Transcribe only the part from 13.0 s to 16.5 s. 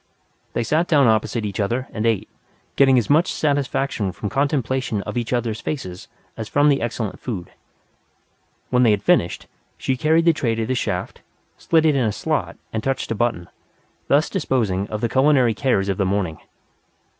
a button thus disposing of the culinary cares of the morning.